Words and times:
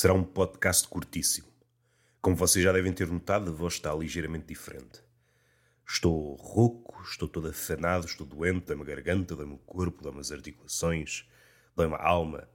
Será 0.00 0.14
um 0.14 0.24
podcast 0.24 0.88
curtíssimo. 0.88 1.52
Como 2.22 2.34
vocês 2.34 2.64
já 2.64 2.72
devem 2.72 2.90
ter 2.90 3.06
notado, 3.06 3.50
a 3.50 3.52
voz 3.52 3.74
está 3.74 3.94
ligeiramente 3.94 4.46
diferente. 4.46 5.02
Estou 5.86 6.36
rouco, 6.36 7.02
estou 7.02 7.28
todo 7.28 7.48
afanado, 7.48 8.06
estou 8.06 8.26
doente, 8.26 8.64
dá-me 8.64 8.80
a 8.80 8.86
garganta, 8.86 9.36
dá-me 9.36 9.52
o 9.52 9.58
corpo, 9.58 10.02
dá-me 10.02 10.20
as 10.20 10.32
articulações, 10.32 11.28
dá-me 11.76 11.96
a 11.96 12.02
alma. 12.02 12.48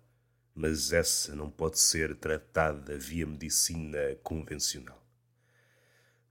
Mas 0.55 0.91
essa 0.91 1.36
não 1.36 1.52
pode 1.52 1.77
ser 1.77 2.16
tratada 2.16 2.98
via 2.98 3.27
medicina 3.27 3.99
convencional. 4.23 5.07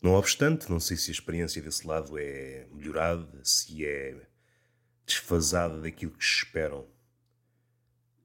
Não 0.02 0.14
obstante, 0.14 0.68
não 0.68 0.80
sei 0.80 0.96
se 0.96 1.12
a 1.12 1.14
experiência 1.14 1.62
desse 1.62 1.86
lado 1.86 2.18
é 2.18 2.66
melhorada, 2.72 3.38
se 3.44 3.86
é 3.86 4.20
desfasada 5.06 5.80
daquilo 5.80 6.10
que 6.10 6.24
esperam. 6.24 6.88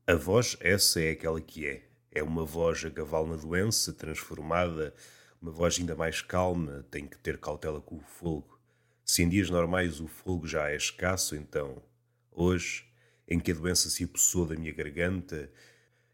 A 0.08 0.16
voz, 0.16 0.58
essa 0.60 1.00
é 1.00 1.12
aquela 1.12 1.40
que 1.40 1.68
é. 1.68 1.89
É 2.20 2.24
uma 2.24 2.44
voz 2.44 2.84
a 2.84 2.92
cavalo 2.92 3.28
na 3.28 3.38
doença, 3.38 3.94
transformada, 3.94 4.94
uma 5.42 5.54
voz 5.54 5.80
ainda 5.80 5.96
mais 5.96 6.22
calma, 6.22 6.86
tem 6.92 7.08
que 7.08 7.18
ter 7.18 7.38
cautela 7.38 7.80
com 7.80 7.96
o 7.96 8.02
fogo. 8.02 8.60
Se 9.06 9.24
em 9.24 9.30
dias 9.30 9.50
normais 9.50 10.02
o 10.02 10.08
fogo 10.08 10.46
já 10.46 10.70
é 10.70 10.76
escasso, 10.76 11.34
então, 11.34 11.82
hoje, 12.30 12.86
em 13.26 13.40
que 13.40 13.54
a 13.54 13.56
doença 13.56 13.90
se 13.90 14.04
apossou 14.04 14.46
da 14.46 14.58
minha 14.58 14.74
garganta, 14.74 15.50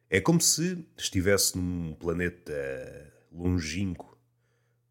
é 0.07 0.21
como 0.21 0.39
se 0.39 0.85
estivesse 0.95 1.57
num 1.57 1.95
planeta 1.95 3.11
longínquo, 3.31 4.15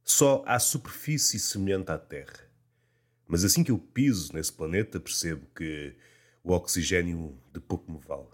só 0.02 0.42
à 0.44 0.58
superfície 0.58 1.38
semelhante 1.38 1.92
à 1.92 1.98
Terra. 1.98 2.50
Mas 3.24 3.44
assim 3.44 3.62
que 3.62 3.70
eu 3.70 3.78
piso 3.78 4.32
nesse 4.32 4.52
planeta, 4.52 4.98
percebo 4.98 5.46
que 5.54 5.94
o 6.42 6.52
oxigênio 6.52 7.40
de 7.52 7.60
pouco 7.60 7.92
me 7.92 8.00
vale. 8.00 8.33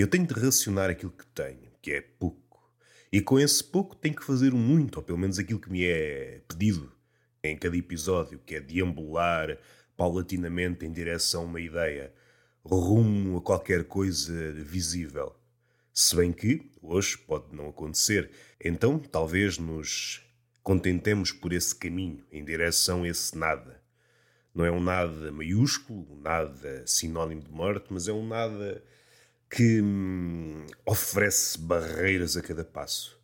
Eu 0.00 0.08
tenho 0.08 0.26
de 0.26 0.32
racionar 0.32 0.88
aquilo 0.88 1.12
que 1.12 1.26
tenho 1.26 1.70
que 1.82 1.92
é 1.92 2.00
pouco. 2.00 2.58
E 3.12 3.20
com 3.20 3.38
esse 3.38 3.62
pouco 3.62 3.96
tenho 3.96 4.14
que 4.14 4.24
fazer 4.24 4.52
muito, 4.52 4.96
ou 4.96 5.02
pelo 5.02 5.18
menos 5.18 5.38
aquilo 5.38 5.60
que 5.60 5.70
me 5.70 5.84
é 5.84 6.40
pedido 6.46 6.92
em 7.42 7.56
cada 7.56 7.76
episódio, 7.76 8.40
que 8.46 8.54
é 8.54 8.60
deambular 8.60 9.58
paulatinamente 9.96 10.86
em 10.86 10.92
direção 10.92 11.42
a 11.42 11.46
uma 11.46 11.60
ideia, 11.60 12.12
rumo 12.64 13.38
a 13.38 13.42
qualquer 13.42 13.84
coisa 13.84 14.52
visível. 14.52 15.34
Se 15.92 16.16
bem 16.16 16.32
que 16.32 16.70
hoje 16.80 17.18
pode 17.18 17.54
não 17.54 17.68
acontecer, 17.68 18.30
então 18.58 18.98
talvez 18.98 19.58
nos 19.58 20.22
contentemos 20.62 21.32
por 21.32 21.52
esse 21.52 21.74
caminho, 21.74 22.24
em 22.30 22.44
direção 22.44 23.02
a 23.02 23.08
esse 23.08 23.36
nada. 23.36 23.82
Não 24.54 24.64
é 24.64 24.70
um 24.70 24.80
nada 24.80 25.30
maiúsculo, 25.32 26.06
um 26.10 26.20
nada 26.20 26.86
sinónimo 26.86 27.42
de 27.42 27.50
morte, 27.50 27.86
mas 27.90 28.08
é 28.08 28.12
um 28.12 28.26
nada 28.26 28.82
que 29.50 29.82
hum, 29.82 30.64
oferece 30.86 31.58
barreiras 31.58 32.36
a 32.36 32.42
cada 32.42 32.64
passo. 32.64 33.20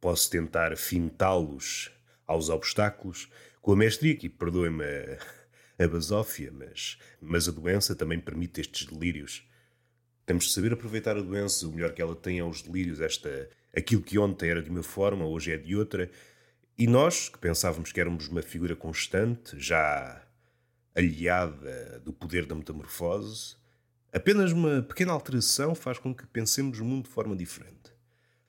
Posso 0.00 0.30
tentar 0.30 0.76
fintá-los 0.78 1.90
aos 2.26 2.48
obstáculos 2.48 3.28
com 3.60 3.72
a 3.72 3.76
mestria, 3.76 4.16
que 4.16 4.30
perdoem-me 4.30 4.82
a, 4.82 5.84
a 5.84 5.88
basófia, 5.88 6.50
mas, 6.50 6.98
mas 7.20 7.48
a 7.48 7.52
doença 7.52 7.94
também 7.94 8.18
permite 8.18 8.62
estes 8.62 8.86
delírios. 8.86 9.46
Temos 10.24 10.46
de 10.46 10.52
saber 10.52 10.72
aproveitar 10.72 11.16
a 11.16 11.22
doença, 11.22 11.66
o 11.66 11.72
melhor 11.72 11.92
que 11.92 12.00
ela 12.00 12.16
tem 12.16 12.38
é 12.38 12.44
os 12.44 12.62
delírios, 12.62 13.00
esta, 13.00 13.50
aquilo 13.76 14.02
que 14.02 14.18
ontem 14.18 14.50
era 14.50 14.62
de 14.62 14.70
uma 14.70 14.82
forma, 14.82 15.26
hoje 15.26 15.52
é 15.52 15.58
de 15.58 15.76
outra. 15.76 16.10
E 16.78 16.86
nós, 16.86 17.28
que 17.28 17.38
pensávamos 17.38 17.92
que 17.92 18.00
éramos 18.00 18.28
uma 18.28 18.40
figura 18.40 18.74
constante, 18.74 19.58
já 19.58 20.22
aliada 20.94 22.00
do 22.04 22.12
poder 22.12 22.46
da 22.46 22.54
metamorfose, 22.54 23.56
Apenas 24.10 24.52
uma 24.52 24.80
pequena 24.80 25.12
alteração 25.12 25.74
faz 25.74 25.98
com 25.98 26.14
que 26.14 26.26
pensemos 26.26 26.80
o 26.80 26.84
mundo 26.84 27.04
de 27.04 27.10
forma 27.10 27.36
diferente. 27.36 27.92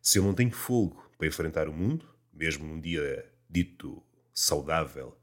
Se 0.02 0.18
eu 0.18 0.24
não 0.24 0.34
tenho 0.34 0.52
fogo 0.52 1.12
para 1.18 1.28
enfrentar 1.28 1.68
o 1.68 1.74
mundo, 1.74 2.08
mesmo 2.34 2.66
num 2.66 2.80
dia 2.80 3.30
dito 3.50 4.02
saudável, 4.34 5.20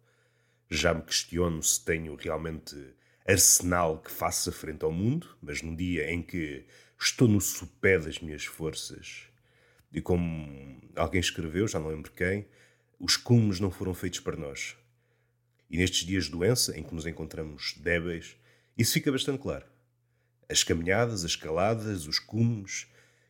já 0.69 0.93
me 0.93 1.01
questiono 1.01 1.63
se 1.63 1.83
tenho 1.83 2.15
realmente 2.17 2.77
arsenal 3.27 3.99
que 3.99 4.11
faça 4.11 4.53
frente 4.53 4.85
ao 4.85 4.93
mundo, 4.93 5.27
mas 5.41 5.63
num 5.63 5.75
dia 5.75 6.11
em 6.11 6.23
que 6.23 6.67
estou 7.01 7.27
no 7.27 7.41
sopé 7.41 7.99
das 7.99 8.21
minhas 8.21 8.45
forças, 8.45 9.29
e 9.91 10.03
como 10.03 10.79
alguém 10.95 11.21
escreveu, 11.21 11.67
já 11.67 11.81
não 11.81 11.89
lembro 11.89 12.13
quem, 12.13 12.47
os 12.99 13.17
cumes 13.17 13.59
não 13.59 13.71
foram 13.71 13.95
feitos 13.95 14.21
para 14.21 14.37
nós. 14.37 14.77
E 15.71 15.79
nestes 15.79 16.07
dias 16.07 16.25
de 16.25 16.33
doença, 16.33 16.79
em 16.79 16.83
que 16.83 16.95
nos 16.95 17.07
encontramos 17.07 17.75
débeis, 17.79 18.37
isso 18.77 18.93
fica 18.93 19.11
bastante 19.11 19.41
claro. 19.41 19.65
As 20.49 20.63
caminhadas, 20.63 21.25
as 21.25 21.31
escaladas, 21.31 22.07
os 22.07 22.19
cumes, 22.19 22.87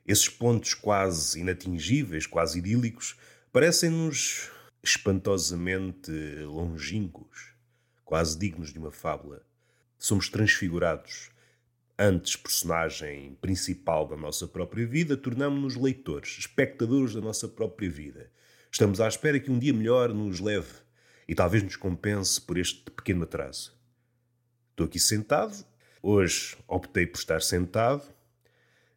esses 0.06 0.28
pontos 0.28 0.74
quase 0.74 1.40
inatingíveis, 1.40 2.26
quase 2.26 2.58
idílicos, 2.58 3.16
parecem-nos 3.52 4.50
espantosamente 4.82 6.10
longínquos, 6.44 7.54
quase 8.04 8.38
dignos 8.38 8.72
de 8.72 8.78
uma 8.78 8.90
fábula. 8.90 9.42
Somos 9.98 10.28
transfigurados. 10.28 11.30
Antes 11.98 12.36
personagem 12.36 13.34
principal 13.40 14.06
da 14.06 14.16
nossa 14.16 14.46
própria 14.46 14.86
vida, 14.86 15.16
tornamos-nos 15.16 15.76
leitores, 15.76 16.36
espectadores 16.38 17.14
da 17.14 17.22
nossa 17.22 17.48
própria 17.48 17.90
vida. 17.90 18.30
Estamos 18.70 19.00
à 19.00 19.08
espera 19.08 19.40
que 19.40 19.50
um 19.50 19.58
dia 19.58 19.72
melhor 19.72 20.12
nos 20.12 20.38
leve 20.38 20.74
e 21.26 21.34
talvez 21.34 21.62
nos 21.62 21.76
compense 21.76 22.38
por 22.38 22.58
este 22.58 22.90
pequeno 22.90 23.24
atraso. 23.24 23.74
Estou 24.70 24.84
aqui 24.84 25.00
sentado 25.00 25.64
Hoje 26.08 26.56
optei 26.68 27.04
por 27.04 27.18
estar 27.18 27.42
sentado. 27.42 28.00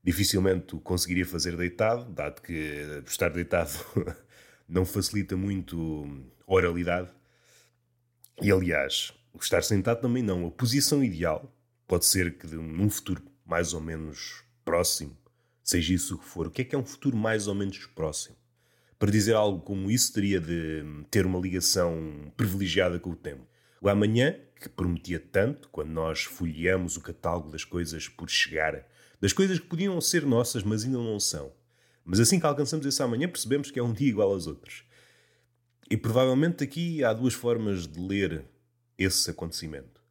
Dificilmente 0.04 0.76
conseguiria 0.84 1.26
fazer 1.26 1.58
deitado, 1.58 2.08
dado 2.12 2.40
que 2.40 2.54
estar 3.08 3.30
deitado 3.30 3.72
não 4.70 4.86
facilita 4.86 5.36
muito 5.36 6.06
a 6.48 6.54
oralidade. 6.54 7.10
E 8.40 8.52
aliás, 8.52 9.12
estar 9.42 9.64
sentado 9.64 10.02
também 10.02 10.22
não. 10.22 10.46
A 10.46 10.52
posição 10.52 11.04
ideal 11.04 11.52
pode 11.88 12.06
ser 12.06 12.38
que 12.38 12.46
num 12.46 12.92
futuro 12.92 13.24
mais 13.44 13.74
ou 13.74 13.82
menos 13.82 14.44
próximo, 14.64 15.18
seja 15.64 15.96
isso 15.96 16.14
o 16.14 16.20
que 16.20 16.26
for. 16.26 16.46
O 16.46 16.52
que 16.52 16.62
é 16.62 16.66
que 16.66 16.76
é 16.76 16.78
um 16.78 16.86
futuro 16.86 17.18
mais 17.18 17.48
ou 17.48 17.56
menos 17.56 17.88
próximo? 17.88 18.36
Para 19.00 19.10
dizer 19.10 19.34
algo 19.34 19.62
como 19.62 19.90
isso, 19.90 20.14
teria 20.14 20.40
de 20.40 20.84
ter 21.10 21.26
uma 21.26 21.40
ligação 21.40 22.32
privilegiada 22.38 23.00
com 23.00 23.10
o 23.10 23.16
tempo. 23.16 23.48
O 23.82 23.90
amanhã, 23.90 24.36
que 24.60 24.70
prometia 24.70 25.20
tanto, 25.20 25.70
quando 25.70 25.90
nós 25.90 26.24
folheamos 26.24 26.98
o 26.98 27.02
catálogo 27.02 27.50
das 27.50 27.64
coisas 27.64 28.08
por 28.08 28.30
chegar, 28.30 28.86
das 29.22 29.34
coisas 29.34 29.60
que 29.60 29.66
podiam 29.66 30.00
ser 30.02 30.26
nossas, 30.26 30.64
mas 30.64 30.84
ainda 30.84 30.98
não 30.98 31.20
são. 31.20 31.52
Mas 32.04 32.20
assim 32.20 32.40
que 32.40 32.46
alcançamos 32.46 32.86
esse 32.86 33.02
amanhã, 33.02 33.28
percebemos 33.28 33.72
que 33.72 33.80
é 33.80 33.84
um 33.84 33.94
dia 33.94 34.10
igual 34.10 34.32
aos 34.32 34.48
outros. 34.48 34.84
E 35.90 35.98
provavelmente 35.98 36.64
aqui 36.64 37.04
há 37.04 37.14
duas 37.14 37.34
formas 37.34 37.88
de 37.88 38.00
ler 38.00 38.46
esse 38.98 39.30
acontecimento. 39.30 40.02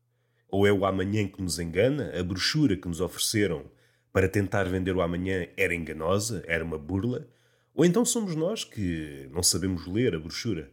Ou 0.48 0.66
é 0.66 0.72
o 0.72 0.86
amanhã 0.86 1.28
que 1.28 1.42
nos 1.42 1.59
engana, 1.59 2.12
a 2.19 2.22
brochura 2.22 2.76
que 2.76 2.88
nos 2.88 3.00
ofereceram 3.00 3.65
para 4.12 4.28
tentar 4.28 4.65
vender 4.65 4.97
o 4.97 5.03
amanhã 5.03 5.47
era 5.56 5.75
enganosa, 5.75 6.42
era 6.47 6.65
uma 6.65 6.78
burla, 6.78 7.28
ou 7.75 7.84
então 7.84 8.04
somos 8.04 8.34
nós 8.34 8.65
que 8.65 9.28
não 9.30 9.42
sabemos 9.42 9.86
ler 9.86 10.15
a 10.15 10.19
brochura. 10.19 10.70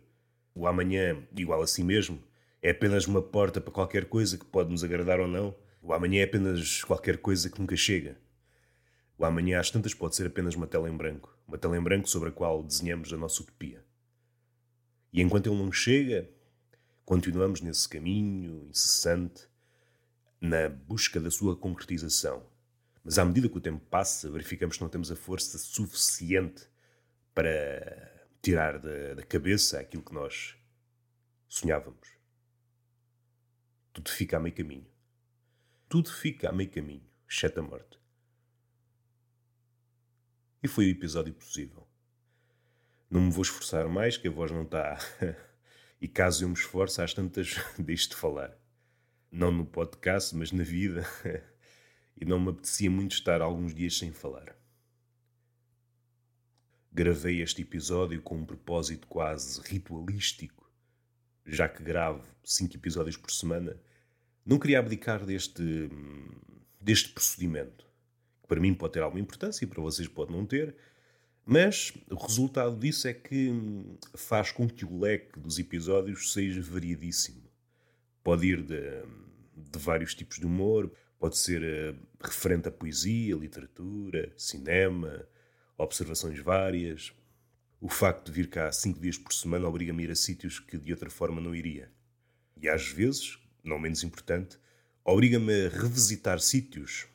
O 0.56 0.66
amanhã 0.66 1.22
igual 1.36 1.62
a 1.62 1.68
si 1.68 1.84
mesmo 1.84 2.20
é 2.66 2.72
apenas 2.72 3.06
uma 3.06 3.22
porta 3.22 3.62
para 3.62 3.72
qualquer 3.72 4.06
coisa 4.06 4.40
que 4.40 4.46
pode 4.46 4.72
nos 4.72 4.84
agradar 4.84 5.20
ou 5.20 5.28
não. 5.28 5.56
O 5.84 5.94
amanhã 5.94 6.22
é 6.22 6.24
apenas 6.24 6.84
qualquer 6.84 7.20
coisa 7.20 7.48
que 7.48 7.60
nunca 7.60 7.76
chega. 7.76 8.18
O 9.20 9.24
amanhã, 9.24 9.60
às 9.60 9.70
tantas, 9.70 9.94
pode 9.94 10.16
ser 10.16 10.26
apenas 10.26 10.56
uma 10.56 10.66
tela 10.66 10.90
em 10.90 10.98
branco. 10.98 11.38
Uma 11.48 11.60
tela 11.60 11.78
em 11.78 11.80
branco 11.80 12.10
sobre 12.10 12.30
a 12.30 12.32
qual 12.32 12.64
desenhamos 12.64 13.14
a 13.14 13.18
nossa 13.18 13.44
utopia. 13.44 13.86
E 15.14 15.22
enquanto 15.22 15.46
ele 15.46 15.62
não 15.62 15.72
chega, 15.72 16.28
continuamos 17.06 17.62
nesse 17.62 17.88
caminho 17.88 18.66
incessante, 18.68 19.48
na 20.42 20.68
busca 20.68 21.20
da 21.20 21.30
sua 21.30 21.56
concretização. 21.56 22.48
Mas 23.04 23.20
à 23.20 23.26
medida 23.26 23.48
que 23.48 23.60
o 23.60 23.62
tempo 23.62 23.86
passa, 23.92 24.28
verificamos 24.32 24.76
que 24.76 24.82
não 24.82 24.90
temos 24.90 25.12
a 25.12 25.16
força 25.16 25.60
suficiente 25.60 26.64
para 27.32 28.26
tirar 28.42 28.80
da, 28.80 29.14
da 29.14 29.24
cabeça 29.24 29.80
aquilo 29.80 30.02
que 30.02 30.16
nós 30.16 30.56
sonhávamos. 31.48 32.16
Tudo 33.96 34.12
fica 34.12 34.36
a 34.36 34.40
meio 34.42 34.54
caminho. 34.54 34.86
Tudo 35.88 36.12
fica 36.12 36.50
a 36.50 36.52
meio 36.52 36.70
caminho, 36.70 37.10
exceto 37.30 37.62
a 37.62 37.64
morte. 37.64 37.98
E 40.62 40.68
foi 40.68 40.88
o 40.88 40.90
episódio 40.90 41.34
possível. 41.34 41.88
Não 43.10 43.22
me 43.22 43.32
vou 43.32 43.42
esforçar 43.42 43.88
mais, 43.88 44.18
que 44.18 44.28
a 44.28 44.32
voz 44.32 44.52
não 44.52 44.64
está. 44.64 45.00
e 46.02 46.10
caso 46.10 46.44
eu 46.44 46.50
me 46.50 46.56
esforce, 46.56 47.02
às 47.02 47.14
tantas 47.14 47.56
deixo 47.80 48.10
de 48.10 48.18
falar. 48.18 48.54
Não 49.32 49.50
no 49.50 49.66
podcast, 49.66 50.36
mas 50.36 50.52
na 50.52 50.64
vida. 50.64 51.08
e 52.20 52.26
não 52.26 52.38
me 52.38 52.50
apetecia 52.50 52.92
muito 52.92 53.14
estar 53.14 53.42
alguns 53.42 53.74
dias 53.74 53.98
sem 53.98 54.12
falar. 54.12 54.58
Gravei 56.92 57.42
este 57.42 57.62
episódio 57.62 58.22
com 58.22 58.36
um 58.36 58.46
propósito 58.46 59.08
quase 59.08 59.62
ritualístico 59.62 60.65
já 61.46 61.70
que 61.70 61.84
gravo 61.84 62.24
cinco 62.44 62.76
episódios 62.76 63.18
por 63.18 63.32
semana, 63.32 63.78
não 64.46 64.60
queria 64.60 64.80
abdicar 64.80 65.26
deste, 65.26 65.90
deste 66.80 67.10
procedimento, 67.10 67.86
que 68.42 68.48
para 68.48 68.60
mim 68.60 68.74
pode 68.74 68.94
ter 68.94 69.02
alguma 69.02 69.22
importância 69.22 69.66
e 69.66 69.68
para 69.68 69.82
vocês 69.82 70.08
pode 70.08 70.32
não 70.32 70.46
ter, 70.46 70.76
Mas 71.46 71.94
o 72.10 72.16
resultado 72.16 72.76
disso 72.76 73.08
é 73.08 73.14
que 73.14 73.52
faz 74.16 74.52
com 74.52 74.68
que 74.68 74.84
o 74.84 75.00
leque 75.00 75.40
dos 75.40 75.60
episódios 75.60 76.34
seja 76.34 76.60
variadíssimo. 76.60 77.44
Pode 78.24 78.48
ir 78.48 78.64
de, 78.64 79.04
de 79.56 79.78
vários 79.78 80.16
tipos 80.16 80.40
de 80.40 80.46
humor, 80.48 80.92
pode 81.20 81.38
ser 81.38 81.62
uh, 81.94 81.98
referente 82.20 82.68
a 82.68 82.72
poesia, 82.72 83.36
literatura, 83.36 84.34
cinema, 84.36 85.28
observações 85.78 86.40
várias. 86.40 87.14
O 87.80 87.90
facto 87.90 88.26
de 88.26 88.32
vir 88.32 88.50
cá 88.50 88.72
cinco 88.72 89.00
dias 89.00 89.18
por 89.18 89.34
semana 89.34 89.68
obriga-me 89.68 90.04
a 90.04 90.06
ir 90.08 90.12
a 90.12 90.16
sítios 90.16 90.60
que 90.60 90.78
de 90.78 90.92
outra 90.92 91.10
forma 91.10 91.42
não 91.42 91.54
iria. 91.54 91.92
E 92.56 92.70
às 92.70 92.88
vezes, 92.88 93.38
não 93.64 93.78
menos 93.78 94.04
importante, 94.04 94.58
obriga-me 95.04 95.66
a 95.66 95.70
revisitar 95.70 96.40
sítios 96.40 97.06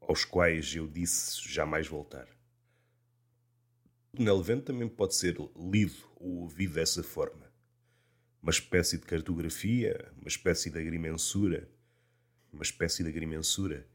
aos 0.00 0.24
quais 0.24 0.74
eu 0.74 0.86
disse 0.86 1.40
jamais 1.48 1.86
voltar. 1.86 2.28
O 4.16 4.22
Nelvento 4.22 4.66
também 4.66 4.88
pode 4.88 5.16
ser 5.16 5.36
lido 5.56 6.08
ou 6.16 6.42
ouvido 6.42 6.74
dessa 6.74 7.02
forma. 7.02 7.52
Uma 8.40 8.52
espécie 8.52 8.96
de 8.96 9.04
cartografia, 9.04 10.12
uma 10.16 10.28
espécie 10.28 10.70
de 10.70 10.78
agrimensura, 10.78 11.68
uma 12.52 12.62
espécie 12.62 13.02
de 13.02 13.08
agrimensura. 13.08 13.86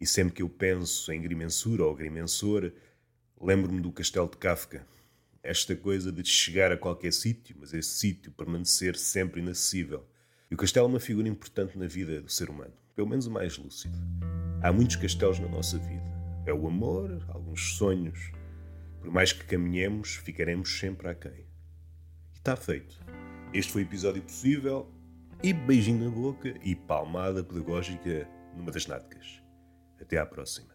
E 0.00 0.06
sempre 0.06 0.34
que 0.34 0.42
eu 0.42 0.48
penso 0.48 1.10
em 1.10 1.18
agrimensura 1.18 1.84
ou 1.84 1.92
agrimensor, 1.92 2.72
lembro-me 3.40 3.80
do 3.80 3.90
castelo 3.90 4.28
de 4.28 4.36
Kafka. 4.36 4.86
Esta 5.44 5.76
coisa 5.76 6.10
de 6.10 6.26
chegar 6.26 6.72
a 6.72 6.76
qualquer 6.76 7.12
sítio, 7.12 7.54
mas 7.60 7.74
esse 7.74 7.90
sítio 7.90 8.32
permanecer 8.32 8.96
sempre 8.96 9.42
inacessível. 9.42 10.08
E 10.50 10.54
o 10.54 10.56
castelo 10.56 10.86
é 10.86 10.88
uma 10.88 10.98
figura 10.98 11.28
importante 11.28 11.76
na 11.76 11.86
vida 11.86 12.22
do 12.22 12.30
ser 12.30 12.48
humano, 12.48 12.72
pelo 12.96 13.06
menos 13.06 13.26
o 13.26 13.30
mais 13.30 13.58
lúcido. 13.58 13.94
Há 14.62 14.72
muitos 14.72 14.96
castelos 14.96 15.38
na 15.38 15.46
nossa 15.46 15.76
vida. 15.76 16.02
É 16.46 16.52
o 16.54 16.66
amor, 16.66 17.22
alguns 17.28 17.76
sonhos, 17.76 18.32
por 19.02 19.10
mais 19.10 19.34
que 19.34 19.44
caminhemos, 19.44 20.14
ficaremos 20.16 20.78
sempre 20.78 21.08
aquém. 21.08 21.44
E 22.32 22.38
está 22.38 22.56
feito. 22.56 22.98
Este 23.52 23.70
foi 23.70 23.82
o 23.82 23.84
episódio 23.84 24.22
possível. 24.22 24.90
E 25.42 25.52
beijinho 25.52 26.06
na 26.06 26.10
boca 26.10 26.54
e 26.62 26.74
palmada 26.74 27.44
pedagógica 27.44 28.26
numa 28.56 28.72
das 28.72 28.86
nádegas. 28.86 29.42
Até 30.00 30.16
à 30.16 30.24
próxima. 30.24 30.73